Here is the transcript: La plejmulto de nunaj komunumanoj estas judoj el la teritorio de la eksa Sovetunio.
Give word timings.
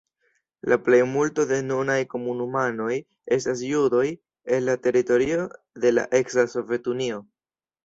La 0.71 0.77
plejmulto 0.85 1.43
de 1.51 1.59
nunaj 1.65 1.97
komunumanoj 2.13 2.97
estas 3.37 3.63
judoj 3.69 4.03
el 4.57 4.67
la 4.73 4.77
teritorio 4.89 5.47
de 5.87 5.95
la 5.97 6.09
eksa 6.25 6.49
Sovetunio. 6.57 7.25